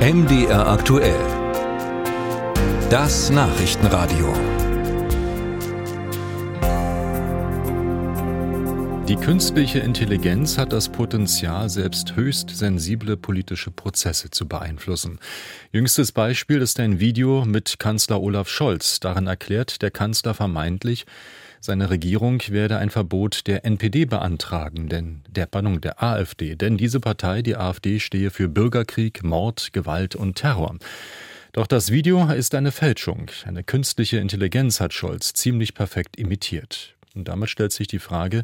MDR 0.00 0.66
aktuell. 0.66 1.20
Das 2.88 3.28
Nachrichtenradio. 3.28 4.32
Die 9.06 9.16
künstliche 9.16 9.80
Intelligenz 9.80 10.56
hat 10.56 10.72
das 10.72 10.88
Potenzial, 10.88 11.68
selbst 11.68 12.16
höchst 12.16 12.48
sensible 12.48 13.18
politische 13.18 13.70
Prozesse 13.70 14.30
zu 14.30 14.48
beeinflussen. 14.48 15.18
Jüngstes 15.70 16.12
Beispiel 16.12 16.62
ist 16.62 16.80
ein 16.80 16.98
Video 16.98 17.44
mit 17.44 17.78
Kanzler 17.78 18.22
Olaf 18.22 18.48
Scholz. 18.48 19.00
Darin 19.00 19.26
erklärt 19.26 19.82
der 19.82 19.90
Kanzler 19.90 20.32
vermeintlich, 20.32 21.04
seine 21.60 21.90
Regierung 21.90 22.42
werde 22.48 22.78
ein 22.78 22.90
Verbot 22.90 23.46
der 23.46 23.64
NPD 23.64 24.06
beantragen, 24.06 24.88
denn 24.88 25.22
der 25.28 25.46
Bannung 25.46 25.80
der 25.80 26.02
AfD, 26.02 26.56
denn 26.56 26.76
diese 26.76 27.00
Partei, 27.00 27.42
die 27.42 27.56
AfD, 27.56 28.00
stehe 28.00 28.30
für 28.30 28.48
Bürgerkrieg, 28.48 29.22
Mord, 29.22 29.72
Gewalt 29.72 30.16
und 30.16 30.36
Terror. 30.36 30.76
Doch 31.52 31.66
das 31.66 31.90
Video 31.90 32.30
ist 32.30 32.54
eine 32.54 32.72
Fälschung. 32.72 33.30
Eine 33.44 33.64
künstliche 33.64 34.18
Intelligenz 34.18 34.80
hat 34.80 34.94
Scholz 34.94 35.32
ziemlich 35.32 35.74
perfekt 35.74 36.16
imitiert. 36.16 36.94
Und 37.14 37.28
damit 37.28 37.50
stellt 37.50 37.72
sich 37.72 37.88
die 37.88 37.98
Frage, 37.98 38.42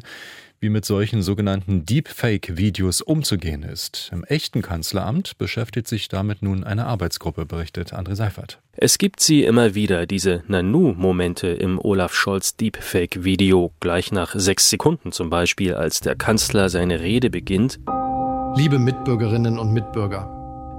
wie 0.59 0.69
mit 0.69 0.85
solchen 0.85 1.21
sogenannten 1.21 1.85
Deepfake-Videos 1.85 3.01
umzugehen 3.01 3.63
ist. 3.63 4.09
Im 4.11 4.23
echten 4.23 4.61
Kanzleramt 4.61 5.37
beschäftigt 5.37 5.87
sich 5.87 6.07
damit 6.09 6.41
nun 6.41 6.63
eine 6.63 6.85
Arbeitsgruppe, 6.85 7.45
berichtet 7.45 7.93
André 7.93 8.15
Seifert. 8.15 8.59
Es 8.73 8.97
gibt 8.97 9.19
sie 9.19 9.43
immer 9.43 9.75
wieder, 9.75 10.05
diese 10.05 10.43
Nanu-Momente 10.47 11.47
im 11.47 11.79
Olaf 11.79 12.13
Scholz 12.13 12.55
Deepfake-Video, 12.57 13.71
gleich 13.79 14.11
nach 14.11 14.35
sechs 14.35 14.69
Sekunden 14.69 15.11
zum 15.11 15.29
Beispiel, 15.29 15.73
als 15.73 15.99
der 15.99 16.15
Kanzler 16.15 16.69
seine 16.69 16.99
Rede 16.99 17.29
beginnt. 17.29 17.79
Liebe 18.55 18.79
Mitbürgerinnen 18.79 19.59
und 19.59 19.73
Mitbürger, 19.73 20.36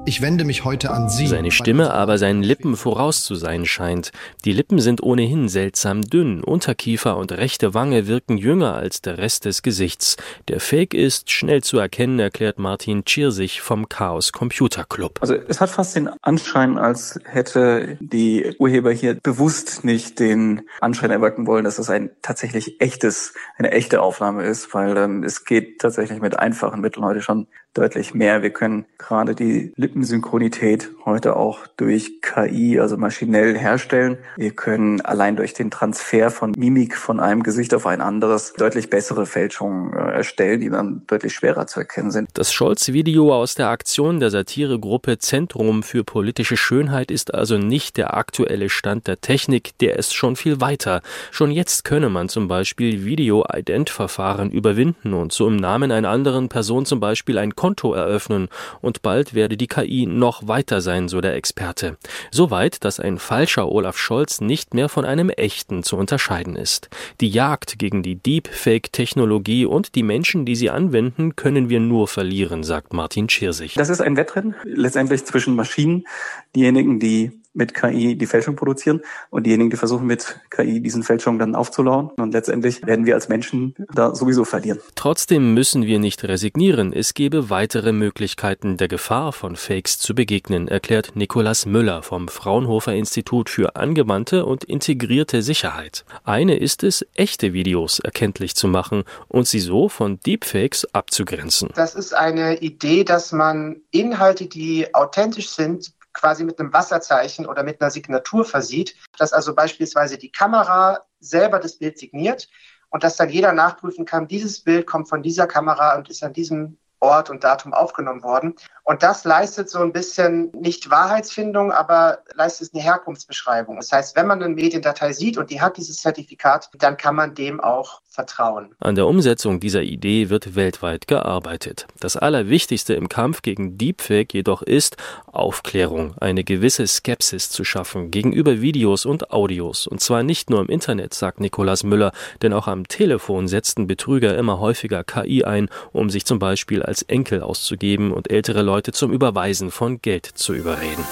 ich 0.09 0.23
wende 0.23 0.45
mich 0.45 0.65
heute 0.65 0.91
an 0.91 1.11
Sie. 1.11 1.27
Seine 1.27 1.51
Stimme 1.51 1.93
aber 1.93 2.16
seinen 2.16 2.43
Lippen 2.43 2.79
voraus 2.79 3.24
zu 3.24 3.35
sein 3.35 3.66
scheint. 3.66 4.10
Die 4.46 4.55
Lippen 4.55 4.80
sind 4.80 5.02
ohnehin 5.02 5.51
seltsam 5.51 6.01
dünn, 6.01 6.43
Unterkiefer 6.43 7.19
und 7.19 7.30
rechte 7.32 7.74
Wange 7.74 8.07
wirken 8.07 8.38
jünger 8.38 8.74
als 8.74 9.02
der 9.02 9.19
Rest 9.19 9.45
des 9.45 9.60
Gesichts. 9.60 10.16
Der 10.49 10.60
Fake 10.60 10.95
ist 10.95 11.30
schnell 11.30 11.63
zu 11.63 11.79
erkennen, 11.79 12.19
erklärt 12.19 12.59
Martin 12.59 13.05
Tschirsich 13.05 13.60
vom 13.60 13.91
Chaos 13.91 14.32
Computer 14.32 14.87
Club. 14.88 15.19
Also 15.21 15.35
es 15.35 15.60
hat 15.60 15.69
fast 15.69 15.95
den 15.95 16.09
Anschein, 16.23 16.79
als 16.79 17.21
hätte 17.25 17.99
die 18.01 18.57
Urheber 18.59 18.93
hier 18.93 19.13
bewusst 19.15 19.85
nicht 19.85 20.21
den 20.21 20.63
Anschein 20.80 21.10
erwecken 21.10 21.47
wollen, 21.47 21.65
dass 21.65 21.77
das 21.77 21.91
ein 21.91 22.09
tatsächlich 22.23 22.80
echtes, 22.80 23.35
eine 23.59 23.73
echte 23.73 24.01
Aufnahme 24.01 24.45
ist, 24.45 24.73
weil 24.73 24.97
ähm, 24.97 25.23
es 25.23 25.45
geht 25.45 25.80
tatsächlich 25.80 26.23
mit 26.23 26.38
einfachen 26.38 26.80
Mitteln 26.80 27.04
heute 27.04 27.21
schon 27.21 27.47
deutlich 27.75 28.15
mehr. 28.15 28.43
Wir 28.43 28.51
können 28.51 28.87
gerade 28.99 29.35
die 29.35 29.73
Lippensynchronität 29.99 30.91
heute 31.04 31.35
auch 31.35 31.66
durch 31.77 32.21
KI, 32.23 32.79
also 32.79 32.96
maschinell 32.96 33.59
herstellen. 33.59 34.18
Wir 34.37 34.52
können 34.52 35.01
allein 35.01 35.35
durch 35.35 35.54
den 35.54 35.73
Transfer 35.73 36.30
von 36.30 36.52
Mimik 36.52 36.96
von 36.96 37.18
einem 37.18 37.43
Gesicht 37.43 37.74
auf 37.74 37.85
ein 37.85 38.01
anderes 38.01 38.52
deutlich 38.52 38.91
bessere 38.91 39.26
Fälschungen 39.26 39.93
äh, 39.95 40.13
erstellen, 40.13 40.60
die 40.60 40.71
dann 40.71 41.02
deutlich 41.09 41.35
schwerer 41.35 41.66
zu 41.66 41.80
erkennen 41.80 42.13
sind. 42.13 42.29
Das 42.35 42.52
Scholz-Video 42.52 43.35
aus 43.35 43.57
der 43.57 43.71
Aktion 43.71 44.21
der 44.21 44.30
Satiregruppe 44.30 45.19
Zentrum 45.19 45.82
für 45.82 46.04
politische 46.04 46.57
Schönheit 46.57 47.10
ist 47.10 47.35
also 47.35 47.59
nicht 47.59 47.96
der 47.96 48.16
aktuelle 48.16 48.69
Stand 48.69 49.09
der 49.09 49.21
Technik, 49.21 49.76
der 49.79 49.96
ist 49.96 50.15
schon 50.15 50.37
viel 50.37 50.60
weiter. 50.60 51.02
Schon 51.32 51.51
jetzt 51.51 51.85
könne 51.85 52.09
man 52.09 52.29
zum 52.29 52.46
Beispiel 52.46 53.04
Video-Ident-Verfahren 53.04 54.51
überwinden 54.51 55.15
und 55.15 55.32
so 55.32 55.49
im 55.49 55.57
Namen 55.57 55.91
einer 55.91 56.10
anderen 56.10 56.49
Person 56.49 56.87
zum 56.87 57.01
Beispiel 57.01 57.38
ein 57.38 57.57
Konto 57.57 57.95
eröffnen 57.95 58.49
und 58.80 59.02
bald 59.02 59.35
werde 59.35 59.57
die 59.57 59.66
KI 59.66 59.88
noch 59.89 60.47
weiter 60.47 60.81
sein, 60.81 61.09
so 61.09 61.21
der 61.21 61.35
Experte. 61.35 61.97
Soweit, 62.31 62.85
dass 62.85 63.01
ein 63.01 63.19
falscher 63.19 63.71
Olaf 63.71 63.99
Scholz 63.99 64.41
nicht 64.41 64.75
mehr 64.75 64.89
von 64.89 65.05
einem 65.05 65.31
echten 65.31 65.83
zu 65.83 65.97
unterscheiden 65.97 66.56
ist. 66.56 66.88
Die 67.21 67.28
Jagd 67.28 67.78
gegen 67.78 68.03
die 68.03 68.16
Deepfake-Technologie 68.16 69.66
und 69.66 69.94
die 69.94 70.03
Menschen, 70.03 70.44
die 70.44 70.56
sie 70.56 70.71
anwenden, 70.71 71.37
können 71.37 71.69
wir 71.69 71.81
nur 71.81 72.09
verlieren, 72.09 72.62
sagt 72.62 72.93
Martin 72.93 73.28
Schirsich. 73.28 73.75
Das 73.75 73.88
ist 73.88 74.00
ein 74.00 74.16
Wettrennen 74.16 74.54
letztendlich 74.65 75.25
zwischen 75.25 75.56
Maschinen, 75.56 76.06
diejenigen, 76.54 77.00
die 77.00 77.38
mit 77.54 77.75
KI 77.75 78.16
die 78.16 78.26
Fälschung 78.26 78.56
produzieren 78.56 79.00
und 79.31 79.47
diejenigen, 79.47 79.70
die 79.70 79.76
versuchen 79.76 80.06
mit 80.06 80.41
KI 80.50 80.81
diesen 80.81 81.03
Fälschungen 81.03 81.38
dann 81.38 81.54
aufzulauern. 81.54 82.10
Und 82.16 82.32
letztendlich 82.32 82.86
werden 82.86 83.06
wir 83.06 83.14
als 83.14 83.28
Menschen 83.28 83.75
da 83.92 84.14
sowieso 84.14 84.44
verlieren. 84.44 84.81
Trotzdem 84.94 85.54
müssen 85.54 85.84
wir 85.84 85.98
nicht 85.98 86.25
resignieren. 86.25 86.92
Es 86.92 87.14
gebe 87.14 87.50
weitere 87.50 87.92
Möglichkeiten, 87.92 88.76
der 88.76 88.88
Gefahr 88.88 89.32
von 89.32 89.56
Fakes 89.56 89.98
zu 89.98 90.14
begegnen, 90.14 90.69
erklärt 90.69 91.16
Nikolaus 91.16 91.66
Müller 91.66 92.03
vom 92.03 92.28
Fraunhofer 92.28 92.94
Institut 92.94 93.50
für 93.50 93.76
angewandte 93.76 94.44
und 94.47 94.65
integrierte 94.65 95.42
Sicherheit. 95.42 96.04
Eine 96.25 96.56
ist 96.56 96.82
es, 96.84 97.04
echte 97.15 97.53
Videos 97.53 97.98
erkenntlich 97.98 98.54
zu 98.54 98.69
machen 98.69 99.04
und 99.26 99.47
sie 99.48 99.60
so 99.60 99.88
von 99.88 100.20
Deepfakes 100.20 100.94
abzugrenzen. 100.94 101.70
Das 101.75 101.94
ist 101.94 102.15
eine 102.15 102.59
Idee, 102.60 103.04
dass 103.04 103.32
man 103.32 103.76
Inhalte, 103.91 104.47
die 104.47 104.94
authentisch 104.94 105.50
sind, 105.50 105.92
quasi 106.18 106.44
mit 106.44 106.58
einem 106.58 106.72
Wasserzeichen 106.72 107.46
oder 107.46 107.62
mit 107.62 107.80
einer 107.80 107.90
Signatur 107.90 108.44
versieht, 108.44 108.96
dass 109.16 109.32
also 109.32 109.54
beispielsweise 109.54 110.18
die 110.18 110.32
Kamera 110.32 111.04
selber 111.20 111.58
das 111.58 111.78
Bild 111.78 111.98
signiert 111.98 112.48
und 112.90 113.04
dass 113.04 113.16
dann 113.16 113.28
jeder 113.28 113.52
nachprüfen 113.52 114.04
kann, 114.04 114.28
dieses 114.28 114.60
Bild 114.60 114.86
kommt 114.86 115.08
von 115.08 115.22
dieser 115.22 115.46
Kamera 115.46 115.96
und 115.96 116.08
ist 116.08 116.22
an 116.22 116.32
diesem 116.32 116.78
Ort 117.00 117.31
und 117.31 117.44
Datum 117.44 117.72
aufgenommen 117.72 118.22
worden. 118.22 118.54
Und 118.84 119.03
das 119.03 119.25
leistet 119.25 119.69
so 119.69 119.81
ein 119.81 119.92
bisschen 119.92 120.50
nicht 120.53 120.88
Wahrheitsfindung, 120.91 121.72
aber 121.72 122.20
leistet 122.34 122.72
eine 122.72 122.82
Herkunftsbeschreibung. 122.82 123.76
Das 123.76 123.92
heißt, 123.92 124.16
wenn 124.16 124.26
man 124.26 124.42
eine 124.42 124.54
Mediendatei 124.54 125.12
sieht 125.12 125.36
und 125.36 125.50
die 125.50 125.60
hat 125.60 125.76
dieses 125.76 125.98
Zertifikat, 125.98 126.70
dann 126.78 126.97
kann 126.97 127.14
man 127.14 127.34
dem 127.34 127.60
auch 127.60 128.00
vertrauen. 128.19 128.75
An 128.81 128.94
der 128.94 129.06
Umsetzung 129.06 129.60
dieser 129.60 129.82
Idee 129.82 130.31
wird 130.31 130.56
weltweit 130.56 131.06
gearbeitet. 131.06 131.86
Das 132.00 132.16
Allerwichtigste 132.16 132.94
im 132.94 133.09
Kampf 133.09 133.42
gegen 133.42 133.78
Deepfake 133.78 134.34
jedoch 134.34 134.62
ist 134.62 134.97
Aufklärung, 135.26 136.16
eine 136.19 136.42
gewisse 136.42 136.86
Skepsis 136.86 137.50
zu 137.50 137.65
schaffen 137.65 138.10
gegenüber 138.10 138.60
Videos 138.60 139.06
und 139.06 139.30
Audios. 139.30 139.86
Und 139.86 140.00
zwar 140.00 140.25
nicht 140.25 140.50
nur 140.50 140.60
im 140.60 140.69
Internet, 140.69 141.15
sagt 141.15 141.41
Nikolaus 141.41 141.84
Müller, 141.84 142.10
denn 142.42 142.53
auch 142.53 142.66
am 142.66 142.88
Telefon 142.88 143.47
setzten 143.47 143.86
Betrüger 143.86 144.36
immer 144.36 144.59
häufiger 144.59 145.04
KI 145.04 145.44
ein, 145.44 145.69
um 145.92 146.10
sich 146.10 146.25
zum 146.25 146.38
Beispiel 146.38 146.82
als 146.88 147.03
Enkel 147.03 147.43
auszugeben 147.43 148.12
und 148.12 148.31
ältere 148.31 148.62
Leute 148.62 148.91
zum 148.91 149.12
Überweisen 149.12 149.71
von 149.71 150.03
Geld 150.03 150.26
zu 150.26 150.54
überreden. 150.54 151.04